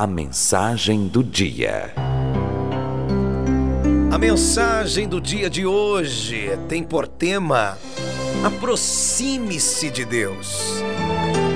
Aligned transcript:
A 0.00 0.06
mensagem 0.06 1.08
do 1.08 1.24
dia. 1.24 1.92
A 4.12 4.16
mensagem 4.16 5.08
do 5.08 5.20
dia 5.20 5.50
de 5.50 5.66
hoje 5.66 6.56
tem 6.68 6.84
por 6.84 7.08
tema 7.08 7.76
Aproxime-se 8.44 9.90
de 9.90 10.04
Deus. 10.04 10.74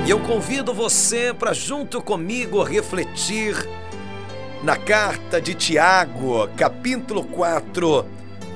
E 0.05 0.09
eu 0.09 0.19
convido 0.19 0.73
você 0.73 1.33
para, 1.33 1.53
junto 1.53 2.01
comigo, 2.01 2.61
refletir 2.63 3.55
na 4.61 4.75
carta 4.75 5.39
de 5.39 5.53
Tiago, 5.53 6.49
capítulo 6.57 7.23
4, 7.23 8.05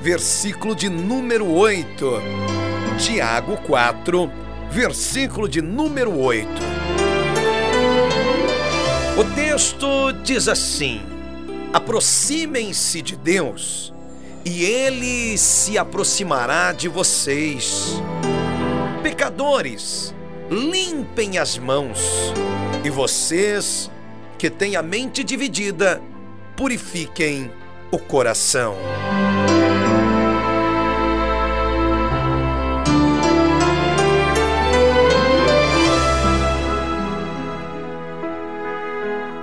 versículo 0.02 0.76
de 0.76 0.90
número 0.90 1.50
8. 1.50 2.22
Tiago 2.98 3.56
4, 3.66 4.30
versículo 4.70 5.48
de 5.48 5.62
número 5.62 6.20
8. 6.20 6.87
O 9.18 9.24
texto 9.34 10.12
diz 10.24 10.48
assim: 10.48 11.02
aproximem-se 11.74 13.02
de 13.02 13.16
Deus 13.16 13.92
e 14.46 14.64
ele 14.64 15.36
se 15.40 15.76
aproximará 15.76 16.72
de 16.72 16.88
vocês. 16.88 18.00
Pecadores, 19.02 20.14
limpem 20.52 21.40
as 21.40 21.58
mãos, 21.58 22.32
e 22.84 22.92
vocês 22.92 23.90
que 24.38 24.52
têm 24.52 24.76
a 24.76 24.84
mente 24.84 25.24
dividida, 25.24 26.00
purifiquem 26.56 27.52
o 27.92 27.98
coração. 27.98 28.76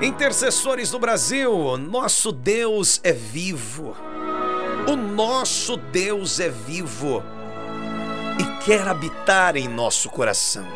Intercessores 0.04 0.90
do 0.90 0.98
Brasil, 0.98 1.78
nosso 1.78 2.30
Deus 2.30 3.00
é 3.02 3.10
vivo. 3.10 3.96
O 4.87 4.95
nosso 4.96 5.79
Deus 5.79 6.38
é 6.40 6.51
vivo 6.51 7.23
e 8.38 8.64
quer 8.64 8.87
habitar 8.87 9.56
em 9.56 9.66
nosso 9.66 10.10
coração. 10.10 10.66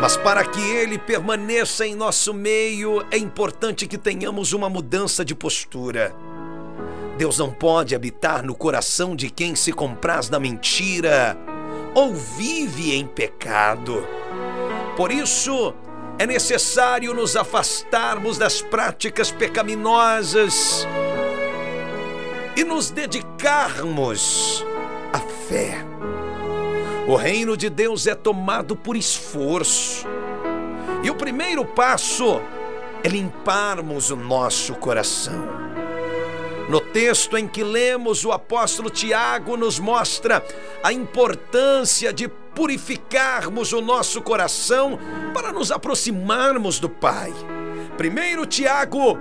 Mas 0.00 0.16
para 0.16 0.46
que 0.46 0.62
ele 0.62 0.96
permaneça 0.96 1.86
em 1.86 1.94
nosso 1.94 2.32
meio, 2.32 3.04
é 3.10 3.18
importante 3.18 3.86
que 3.86 3.98
tenhamos 3.98 4.54
uma 4.54 4.70
mudança 4.70 5.22
de 5.22 5.34
postura. 5.34 6.16
Deus 7.18 7.36
não 7.36 7.52
pode 7.52 7.94
habitar 7.94 8.42
no 8.42 8.54
coração 8.54 9.14
de 9.14 9.28
quem 9.28 9.54
se 9.54 9.74
compraz 9.74 10.30
na 10.30 10.40
mentira 10.40 11.36
ou 11.94 12.14
vive 12.14 12.94
em 12.94 13.06
pecado. 13.06 14.06
Por 14.96 15.12
isso, 15.12 15.74
é 16.18 16.26
necessário 16.26 17.14
nos 17.14 17.36
afastarmos 17.36 18.36
das 18.36 18.60
práticas 18.60 19.30
pecaminosas 19.30 20.86
e 22.56 22.64
nos 22.64 22.90
dedicarmos 22.90 24.66
à 25.12 25.20
fé. 25.20 25.84
O 27.06 27.14
reino 27.14 27.56
de 27.56 27.70
Deus 27.70 28.06
é 28.06 28.14
tomado 28.14 28.74
por 28.74 28.96
esforço. 28.96 30.06
E 31.04 31.10
o 31.10 31.14
primeiro 31.14 31.64
passo 31.64 32.40
é 33.04 33.08
limparmos 33.08 34.10
o 34.10 34.16
nosso 34.16 34.74
coração. 34.74 35.46
No 36.68 36.80
texto 36.80 37.38
em 37.38 37.48
que 37.48 37.64
lemos, 37.64 38.24
o 38.24 38.32
apóstolo 38.32 38.90
Tiago 38.90 39.56
nos 39.56 39.78
mostra 39.78 40.44
a 40.82 40.92
importância 40.92 42.12
de 42.12 42.28
purificarmos 42.58 43.72
o 43.72 43.80
nosso 43.80 44.20
coração 44.20 44.98
para 45.32 45.52
nos 45.52 45.70
aproximarmos 45.70 46.80
do 46.80 46.88
Pai. 46.88 47.32
Primeiro, 47.96 48.44
Tiago 48.44 49.16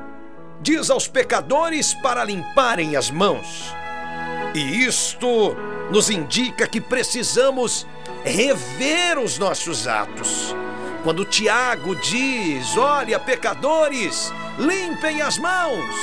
diz 0.59 0.89
aos 0.89 1.07
pecadores 1.07 1.93
para 2.01 2.23
limparem 2.23 2.95
as 2.95 3.11
mãos. 3.11 3.71
E 4.55 4.83
isto 4.83 5.55
nos 5.91 6.09
indica 6.09 6.67
que 6.67 6.81
precisamos 6.81 7.85
rever 8.23 9.19
os 9.19 9.37
nossos 9.37 9.87
atos. 9.87 10.55
Quando 11.03 11.23
Tiago 11.23 11.95
diz: 11.95 12.75
Olha, 12.75 13.19
pecadores, 13.19 14.33
limpem 14.57 15.21
as 15.21 15.37
mãos. 15.37 15.95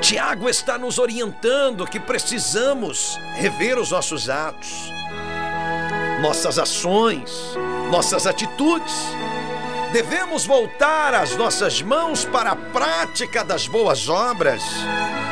Tiago 0.00 0.48
está 0.48 0.78
nos 0.78 0.98
orientando 0.98 1.86
que 1.86 2.00
precisamos 2.00 3.18
rever 3.36 3.78
os 3.78 3.90
nossos 3.90 4.28
atos 4.28 4.90
nossas 6.20 6.58
ações, 6.58 7.30
nossas 7.90 8.26
atitudes. 8.26 8.94
Devemos 9.92 10.44
voltar 10.44 11.14
as 11.14 11.34
nossas 11.34 11.82
mãos 11.82 12.24
para 12.24 12.52
a 12.52 12.56
prática 12.56 13.42
das 13.42 13.66
boas 13.66 14.08
obras. 14.08 14.62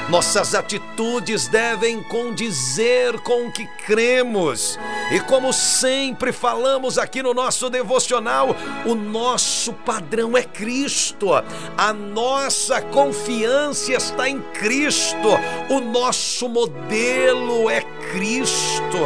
Nossas 0.08 0.54
atitudes 0.54 1.48
devem 1.48 2.02
condizer 2.02 3.20
com 3.20 3.46
o 3.46 3.52
que 3.52 3.66
cremos. 3.84 4.78
E 5.12 5.20
como 5.20 5.52
sempre 5.52 6.32
falamos 6.32 6.96
aqui 6.96 7.22
no 7.22 7.34
nosso 7.34 7.68
devocional, 7.68 8.56
o 8.86 8.94
nosso 8.94 9.74
padrão 9.74 10.34
é 10.34 10.42
Cristo. 10.42 11.28
A 11.76 11.92
nossa 11.92 12.80
confiança 12.80 13.92
está 13.92 14.26
em 14.26 14.40
Cristo. 14.54 15.28
O 15.68 15.78
nosso 15.78 16.48
modelo 16.48 17.68
é 17.68 17.82
Cristo. 18.10 18.98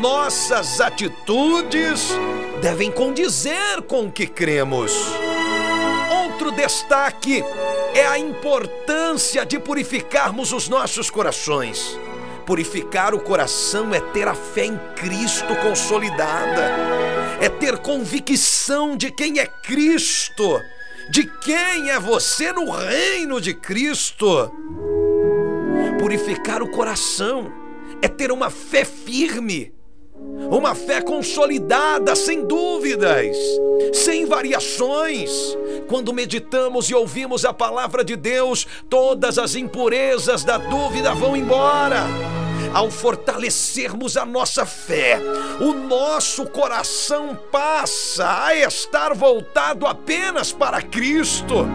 Nossas 0.00 0.80
atitudes 0.80 2.12
devem 2.62 2.90
condizer 2.90 3.82
com 3.86 4.06
o 4.06 4.12
que 4.12 4.26
cremos. 4.26 4.92
Outro 6.36 6.52
destaque 6.52 7.42
é 7.94 8.06
a 8.06 8.18
importância 8.18 9.46
de 9.46 9.58
purificarmos 9.58 10.52
os 10.52 10.68
nossos 10.68 11.08
corações. 11.08 11.98
Purificar 12.44 13.14
o 13.14 13.20
coração 13.20 13.94
é 13.94 14.00
ter 14.00 14.28
a 14.28 14.34
fé 14.34 14.66
em 14.66 14.78
Cristo 14.96 15.56
consolidada, 15.62 16.76
é 17.40 17.48
ter 17.48 17.78
convicção 17.78 18.98
de 18.98 19.10
quem 19.10 19.38
é 19.38 19.46
Cristo, 19.46 20.60
de 21.10 21.24
quem 21.40 21.88
é 21.88 21.98
você 21.98 22.52
no 22.52 22.70
reino 22.70 23.40
de 23.40 23.54
Cristo. 23.54 24.52
Purificar 25.98 26.62
o 26.62 26.68
coração 26.68 27.50
é 28.02 28.08
ter 28.08 28.30
uma 28.30 28.50
fé 28.50 28.84
firme, 28.84 29.72
uma 30.50 30.74
fé 30.74 31.00
consolidada, 31.00 32.14
sem 32.14 32.44
dúvidas, 32.44 33.36
sem 33.92 34.26
variações. 34.26 35.30
Quando 35.88 36.12
meditamos 36.12 36.88
e 36.88 36.94
ouvimos 36.94 37.44
a 37.44 37.52
palavra 37.52 38.04
de 38.04 38.16
Deus, 38.16 38.66
todas 38.88 39.38
as 39.38 39.54
impurezas 39.54 40.44
da 40.44 40.58
dúvida 40.58 41.14
vão 41.14 41.36
embora 41.36 42.04
ao 42.72 42.90
fortalecermos 42.90 44.16
a 44.16 44.26
nossa 44.26 44.66
fé, 44.66 45.18
o 45.60 45.72
nosso 45.72 46.46
coração 46.46 47.38
passa 47.50 48.44
a 48.44 48.54
estar 48.54 49.14
voltado 49.14 49.86
apenas 49.86 50.52
para 50.52 50.82
Cristo. 50.82 51.66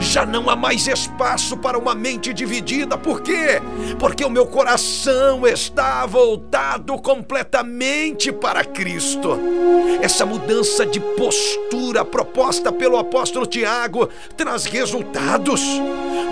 Já 0.00 0.24
não 0.24 0.48
há 0.48 0.56
mais 0.56 0.88
espaço 0.88 1.56
para 1.58 1.78
uma 1.78 1.94
mente 1.94 2.32
dividida. 2.32 2.96
Por 2.96 3.20
quê? 3.20 3.60
Porque 3.98 4.24
o 4.24 4.30
meu 4.30 4.46
coração 4.46 5.46
está 5.46 6.06
voltado 6.06 6.98
completamente 7.00 8.32
para 8.32 8.64
Cristo. 8.64 9.38
Essa 10.00 10.24
mudança 10.24 10.86
de 10.86 10.98
postura 10.98 12.04
proposta 12.04 12.72
pelo 12.72 12.96
apóstolo 12.96 13.46
Tiago 13.46 14.08
traz 14.36 14.64
resultados. 14.64 15.60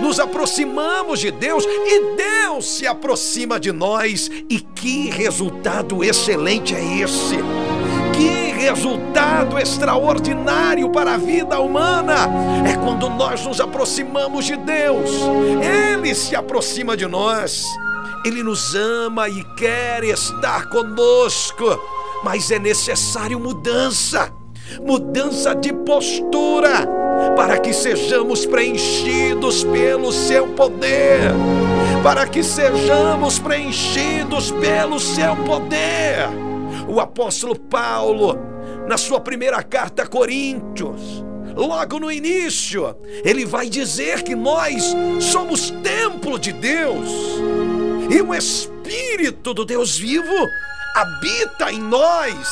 Nos 0.01 0.19
aproximamos 0.19 1.19
de 1.19 1.29
Deus 1.29 1.63
e 1.65 2.15
Deus 2.15 2.67
se 2.67 2.87
aproxima 2.87 3.59
de 3.59 3.71
nós. 3.71 4.29
E 4.49 4.59
que 4.59 5.09
resultado 5.11 6.03
excelente 6.03 6.73
é 6.75 6.97
esse! 7.01 7.68
Resultado 8.59 9.57
extraordinário 9.57 10.89
para 10.89 11.13
a 11.13 11.17
vida 11.17 11.57
humana 11.61 12.27
é 12.69 12.75
quando 12.75 13.09
nós 13.09 13.45
nos 13.45 13.61
aproximamos 13.61 14.43
de 14.43 14.57
Deus. 14.57 15.11
Ele 15.63 16.13
se 16.13 16.35
aproxima 16.35 16.97
de 16.97 17.07
nós. 17.07 17.63
Ele 18.25 18.43
nos 18.43 18.75
ama 18.75 19.29
e 19.29 19.45
quer 19.55 20.03
estar 20.03 20.67
conosco, 20.67 21.63
mas 22.21 22.51
é 22.51 22.59
necessário 22.59 23.39
mudança 23.39 24.29
mudança 24.85 25.55
de 25.55 25.73
postura, 25.73 26.87
para 27.35 27.57
que 27.57 27.73
sejamos 27.73 28.45
preenchidos 28.45 29.63
pelo 29.63 30.11
seu 30.11 30.45
poder, 30.49 31.31
para 32.03 32.27
que 32.27 32.43
sejamos 32.43 33.39
preenchidos 33.39 34.51
pelo 34.51 34.99
seu 34.99 35.35
poder 35.37 36.29
o 36.89 36.99
apóstolo 36.99 37.55
Paulo, 37.55 38.35
na 38.89 38.97
sua 38.97 39.19
primeira 39.19 39.61
carta 39.61 40.01
a 40.01 40.07
Coríntios, 40.07 41.23
logo 41.55 41.99
no 41.99 42.11
início, 42.11 42.97
ele 43.23 43.45
vai 43.45 43.69
dizer 43.69 44.23
que 44.23 44.35
nós 44.35 44.83
somos 45.21 45.69
templo 45.83 46.39
de 46.39 46.51
Deus 46.51 47.07
e 48.09 48.19
o 48.19 48.33
Espírito 48.33 49.53
do 49.53 49.63
Deus 49.63 49.95
vivo 49.95 50.33
habita 50.95 51.71
em 51.71 51.79
nós. 51.79 52.49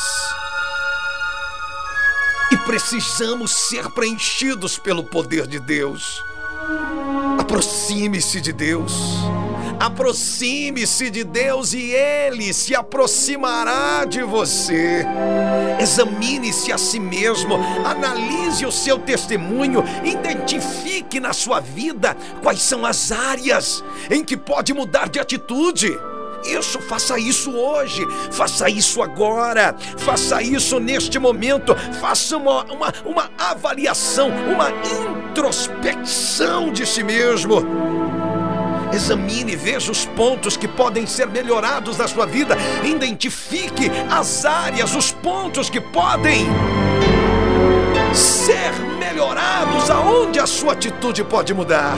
E 2.52 2.56
precisamos 2.58 3.50
ser 3.68 3.90
preenchidos 3.90 4.78
pelo 4.78 5.02
poder 5.02 5.44
de 5.44 5.58
Deus. 5.58 6.22
Aproxime-se 7.36 8.40
de 8.40 8.52
Deus. 8.52 8.92
Aproxime-se 9.80 11.08
de 11.08 11.24
Deus 11.24 11.72
e 11.72 11.90
Ele 11.92 12.52
se 12.52 12.74
aproximará 12.74 14.04
de 14.04 14.22
você. 14.22 15.04
Examine-se 15.80 16.72
a 16.72 16.78
si 16.78 16.98
mesmo, 16.98 17.54
analise 17.84 18.66
o 18.66 18.72
seu 18.72 18.98
testemunho, 18.98 19.84
identifique 20.04 21.20
na 21.20 21.32
sua 21.32 21.60
vida 21.60 22.16
quais 22.42 22.60
são 22.60 22.84
as 22.84 23.12
áreas 23.12 23.84
em 24.10 24.24
que 24.24 24.36
pode 24.36 24.72
mudar 24.72 25.08
de 25.08 25.18
atitude. 25.18 25.98
Isso, 26.44 26.80
faça 26.80 27.18
isso 27.18 27.50
hoje, 27.50 28.06
faça 28.30 28.70
isso 28.70 29.02
agora, 29.02 29.74
faça 29.98 30.40
isso 30.40 30.78
neste 30.78 31.18
momento, 31.18 31.74
faça 32.00 32.36
uma, 32.36 32.64
uma, 32.64 32.94
uma 33.04 33.30
avaliação, 33.36 34.28
uma 34.28 34.70
introspecção 35.30 36.72
de 36.72 36.86
si 36.86 37.02
mesmo. 37.02 37.97
Examine, 38.98 39.54
veja 39.54 39.92
os 39.92 40.04
pontos 40.04 40.56
que 40.56 40.66
podem 40.66 41.06
ser 41.06 41.28
melhorados 41.28 41.96
na 41.96 42.08
sua 42.08 42.26
vida, 42.26 42.58
identifique 42.82 43.88
as 44.10 44.44
áreas, 44.44 44.92
os 44.96 45.12
pontos 45.12 45.70
que 45.70 45.80
podem 45.80 46.44
ser 48.12 48.72
melhorados, 48.98 49.88
aonde 49.88 50.40
a 50.40 50.48
sua 50.48 50.72
atitude 50.72 51.22
pode 51.22 51.54
mudar. 51.54 51.94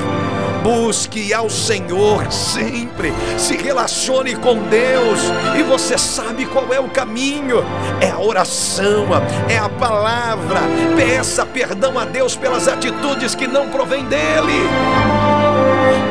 Busque 0.63 1.33
ao 1.33 1.49
Senhor 1.49 2.31
sempre, 2.31 3.15
se 3.39 3.57
relacione 3.57 4.37
com 4.37 4.59
Deus 4.65 5.21
e 5.59 5.63
você 5.63 5.97
sabe 5.97 6.45
qual 6.45 6.71
é 6.71 6.79
o 6.79 6.91
caminho: 6.91 7.65
é 7.99 8.11
a 8.11 8.21
oração, 8.21 9.07
é 9.49 9.57
a 9.57 9.71
palavra. 9.71 10.61
Peça 10.95 11.47
perdão 11.47 11.99
a 11.99 12.05
Deus 12.05 12.37
pelas 12.37 12.69
atitudes 12.69 13.35
que 13.35 13.47
não 13.47 13.71
provém 13.71 14.05
dEle. 14.05 15.30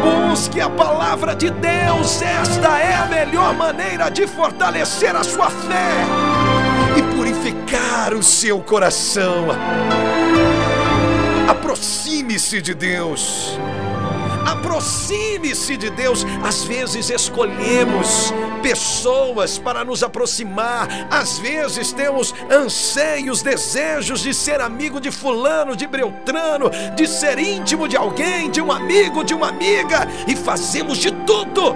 Busque 0.02 0.62
a 0.62 0.70
palavra 0.70 1.36
de 1.36 1.50
Deus, 1.50 2.22
esta 2.22 2.80
é 2.80 2.96
a 2.96 3.06
melhor 3.06 3.54
maneira 3.54 4.10
de 4.10 4.26
fortalecer 4.28 5.16
a 5.16 5.24
sua 5.24 5.50
fé 5.50 5.92
e 6.98 7.16
purificar 7.16 8.14
o 8.14 8.24
seu 8.24 8.62
coração. 8.62 9.48
Aproxime-se 11.48 12.62
de 12.62 12.74
Deus. 12.74 13.58
Aproxime-se 14.60 15.78
de 15.78 15.90
Deus. 15.90 16.26
Às 16.44 16.66
vezes 16.66 17.10
escolhemos 17.10 18.34
pessoas 18.62 19.58
para 19.58 19.86
nos 19.86 20.04
aproximar. 20.04 21.08
Às 21.10 21.40
vezes 21.40 21.94
temos 21.94 22.36
anseios, 22.52 23.42
desejos 23.42 24.20
de 24.20 24.34
ser 24.34 24.60
amigo 24.60 25.00
de 25.00 25.12
Fulano, 25.12 25.78
de 25.78 25.88
Beltrano, 25.88 26.70
de 26.94 27.08
ser 27.08 27.40
íntimo 27.40 27.88
de 27.88 27.96
alguém, 27.96 28.52
de 28.52 28.62
um 28.62 28.70
amigo, 28.70 29.24
de 29.24 29.34
uma 29.34 29.48
amiga, 29.48 30.06
e 30.28 30.36
fazemos 30.36 30.98
de 30.98 31.12
tudo 31.26 31.74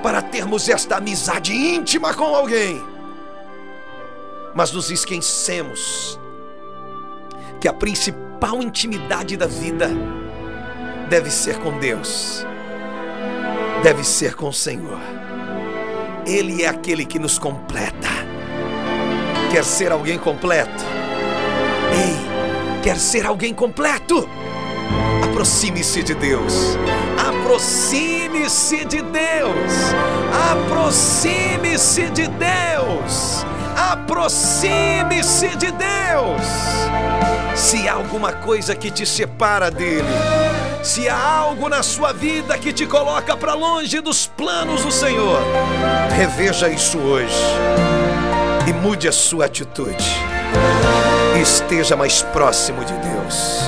para 0.00 0.22
termos 0.22 0.68
esta 0.68 0.98
amizade 0.98 1.52
íntima 1.52 2.14
com 2.14 2.36
alguém. 2.36 2.84
Mas 4.54 4.70
nos 4.70 4.92
esquecemos 4.92 6.20
que 7.60 7.66
a 7.66 7.72
principal 7.72 8.62
intimidade 8.62 9.36
da 9.36 9.46
vida 9.46 9.90
deve 11.08 11.30
ser 11.30 11.58
com 11.58 11.78
Deus, 11.78 12.46
deve 13.82 14.04
ser 14.04 14.34
com 14.34 14.48
o 14.48 14.52
Senhor. 14.52 14.98
Ele 16.26 16.62
é 16.62 16.68
aquele 16.68 17.04
que 17.04 17.18
nos 17.18 17.38
completa. 17.38 18.08
Quer 19.50 19.64
ser 19.64 19.92
alguém 19.92 20.18
completo? 20.18 20.84
Ei, 21.92 22.82
quer 22.82 22.96
ser 22.96 23.24
alguém 23.24 23.54
completo? 23.54 24.28
Aproxime-se 25.22 26.02
de 26.02 26.14
Deus. 26.14 26.76
Aproxime-se 27.16 28.84
de 28.86 29.02
Deus. 29.02 29.72
Aproxime-se 30.50 32.10
de 32.10 32.26
Deus. 32.26 33.44
Aproxime-se 33.76 35.48
de 35.56 35.70
Deus. 35.70 36.46
Se 37.54 37.88
há 37.88 37.94
alguma 37.94 38.32
coisa 38.32 38.74
que 38.74 38.90
te 38.90 39.06
separa 39.06 39.70
dele, 39.70 40.08
se 40.82 41.08
há 41.08 41.18
algo 41.18 41.68
na 41.68 41.82
sua 41.82 42.12
vida 42.12 42.56
que 42.58 42.72
te 42.72 42.86
coloca 42.86 43.36
para 43.36 43.54
longe 43.54 44.00
dos 44.00 44.26
planos 44.26 44.82
do 44.82 44.90
Senhor, 44.90 45.40
reveja 46.16 46.68
isso 46.68 46.98
hoje 46.98 47.34
e 48.68 48.72
mude 48.72 49.08
a 49.08 49.12
sua 49.12 49.46
atitude. 49.46 50.04
esteja 51.40 51.96
mais 51.96 52.22
próximo 52.22 52.84
de 52.84 52.92
Deus. 52.94 53.60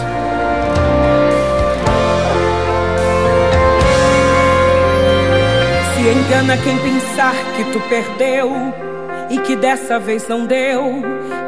Se 5.95 6.09
engana 6.09 6.57
quem 6.57 6.79
pensar 6.79 7.35
que 7.57 7.65
tu 7.73 7.81
perdeu 7.89 8.51
e 9.31 9.39
que 9.39 9.55
dessa 9.55 9.99
vez 9.99 10.27
não 10.27 10.47
deu, 10.47 11.03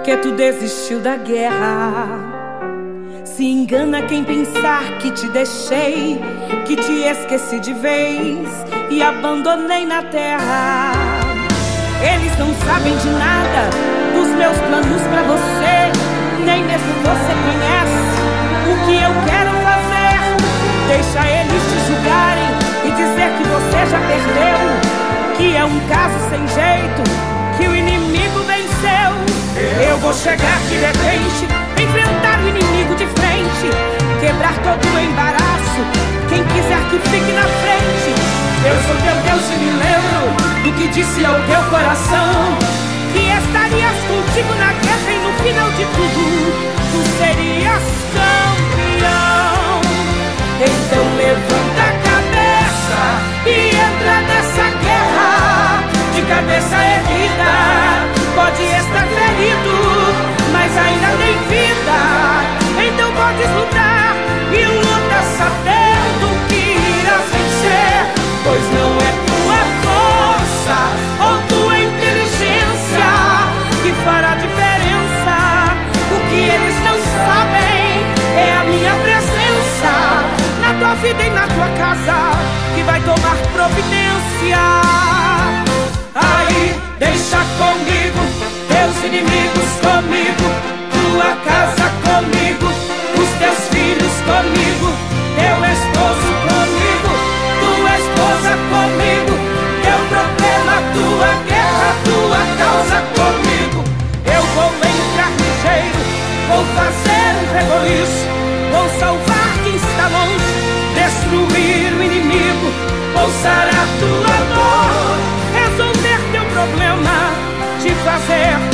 que 0.04 0.16
tu 0.18 0.32
desistiu 0.32 1.00
da 1.00 1.16
guerra. 1.16 2.29
Se 3.40 3.46
engana 3.46 4.02
quem 4.02 4.22
pensar 4.22 4.82
que 4.98 5.10
te 5.12 5.26
deixei, 5.28 6.20
que 6.66 6.76
te 6.76 6.92
esqueci 7.04 7.58
de 7.58 7.72
vez 7.72 8.46
e 8.90 9.02
abandonei 9.02 9.86
na 9.86 10.02
terra. 10.02 10.92
Eles 12.02 12.38
não 12.38 12.54
sabem 12.66 12.94
de 12.98 13.08
nada 13.08 13.70
dos 14.12 14.28
meus 14.36 14.58
planos 14.58 15.00
para 15.08 15.22
você, 15.22 16.44
nem 16.44 16.62
mesmo 16.64 16.92
você 17.00 17.32
conhece 17.46 18.12
o 18.68 18.74
que 18.84 18.96
eu 19.02 19.12
quero 19.24 19.52
fazer. 19.64 20.20
Deixa 20.86 21.26
eles 21.26 21.62
te 21.62 21.78
julgarem 21.86 22.50
e 22.84 22.90
dizer 22.90 23.32
que 23.38 23.44
você 23.48 23.86
já 23.90 24.00
perdeu, 24.00 25.38
que 25.38 25.56
é 25.56 25.64
um 25.64 25.80
caso 25.88 26.18
sem 26.28 26.46
jeito, 26.46 27.02
que 27.56 27.66
o 27.66 27.74
inimigo 27.74 28.40
venceu. 28.40 29.88
Eu 29.88 29.96
vou 29.96 30.12
chegar 30.12 30.60
de 30.68 30.74
repente 30.76 31.48
enfrentar 31.82 32.38
o 32.40 32.48
inimigo 32.48 32.69
quebrar 34.20 34.54
todo 34.62 34.94
o 34.94 34.98
embaraço. 34.98 35.82
Quem 36.28 36.42
quiser 36.44 36.80
que 36.88 36.98
fique 37.10 37.32
na 37.32 37.42
frente, 37.42 38.14
eu 38.64 38.76
sou 38.86 38.96
teu 39.02 39.16
Deus 39.26 39.44
e 39.50 39.56
me 39.56 39.70
lembro 39.72 40.22
do 40.64 40.72
que 40.78 40.88
disse 40.88 41.24
ao 41.24 41.34
teu 41.34 41.62
coração. 41.68 42.56
Que 43.12 43.18
estarias 43.18 43.98
contigo 44.08 44.54
na 44.54 44.72
guerra 44.72 45.12
e 45.12 45.18
no 45.18 45.32
final 45.42 45.70
de 45.72 45.84
tudo, 45.84 46.22
tu 46.92 47.00
serias 47.18 47.82
campeão. 48.14 49.80
Então 50.62 51.04
levanta 51.16 51.82
a 51.82 51.94
cabeça 52.08 53.00
e 53.46 53.74
entra 53.76 54.20
nessa 54.28 54.66
guerra 54.80 55.84
de 56.14 56.22
cabeça 56.22 56.76
erguida. 56.76 57.52
Pode 58.34 58.62
estar 58.62 59.06
ferido 59.06 60.30
mas 60.52 60.76
ainda 60.76 61.08
tem 61.16 61.38
vida. 61.48 62.19
Lutar 63.46 64.14
e 64.52 64.64
luta 64.64 65.20
sabendo 65.38 66.26
que 66.48 66.62
irás 67.00 67.26
vencer, 67.32 67.98
pois 68.44 68.64
não 68.76 68.90
é 68.98 69.10
tua 69.28 69.60
força 69.84 70.78
ou 71.24 71.34
tua 71.48 71.78
inteligência 71.78 73.10
que 73.82 73.92
fará 74.04 74.34
diferença. 74.34 75.36
O 76.12 76.18
que 76.28 76.40
eles 76.54 76.76
não 76.84 76.96
sabem 77.26 78.04
é 78.36 78.56
a 78.60 78.64
minha 78.64 78.94
presença 79.02 79.92
na 80.60 80.74
tua 80.78 80.94
vida 80.96 81.22
e 81.22 81.30
na 81.30 81.46
tua 81.46 81.68
casa 81.78 82.18
que 82.74 82.82
vai 82.82 83.00
tomar 83.00 83.36
providência. 83.52 84.58
Aí, 86.14 86.74
deixa 86.98 87.38
comigo 87.58 88.20
teus 88.68 89.04
inimigos 89.04 89.70
comigo, 89.82 90.46
tua 90.92 91.36
casa 91.44 91.79
comigo, 94.30 94.88
teu 95.34 95.58
esposo 95.74 96.30
comigo, 96.46 97.12
tua 97.60 97.92
esposa 97.98 98.52
comigo, 98.70 99.34
teu 99.82 99.98
problema, 100.06 100.74
tua 100.94 101.30
guerra, 101.50 101.90
tua 102.06 102.40
causa 102.62 102.98
comigo. 103.18 103.80
Eu 104.24 104.42
vou 104.54 104.70
entrar 104.90 105.30
ligeiro, 105.42 106.02
vou 106.48 106.64
fazer 106.78 107.28
um 107.40 107.46
reboliço, 107.56 108.24
vou 108.70 108.88
salvar 109.00 109.50
quem 109.64 109.74
está 109.74 110.06
longe, 110.16 110.50
destruir 110.94 111.92
o 111.92 112.02
inimigo, 112.02 112.68
vou 113.12 113.28
sarar 113.42 113.86
tua 113.98 114.36
dor, 114.54 115.18
resolver 115.58 116.20
teu 116.32 116.44
problema, 116.44 117.34
te 117.82 117.90
fazer 118.04 118.69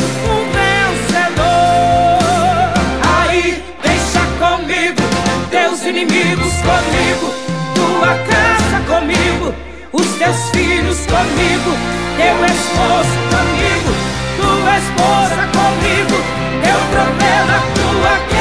inimigos 5.89 6.53
comigo, 6.63 7.33
tua 7.75 8.15
casa 8.27 8.81
comigo, 8.87 9.55
os 9.93 10.07
teus 10.19 10.51
filhos 10.51 10.99
comigo, 11.07 11.77
teu 12.17 12.45
esposo 12.45 13.17
comigo, 13.31 13.93
tua 14.41 14.79
esposa 14.79 15.49
comigo, 15.53 16.17
problema 16.91 17.07
comigo. 17.09 17.17
guerra, 17.19 17.63
tua 17.75 18.36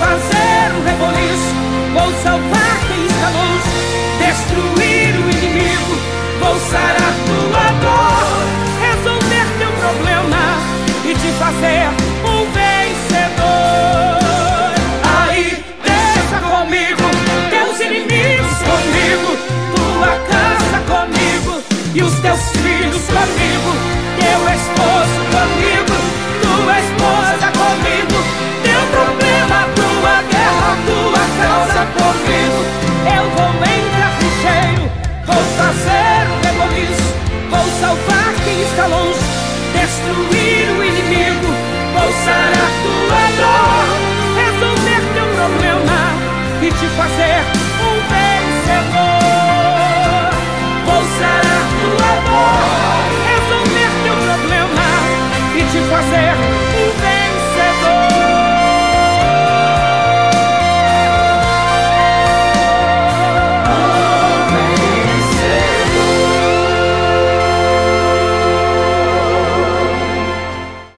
fazer 0.00 0.72
um 0.76 0.82
reboliço, 0.82 1.54
vou 1.92 2.10
salvar 2.22 2.80
quem 2.88 3.04
está 3.04 3.28
longe 3.28 3.68
destruir 4.18 4.89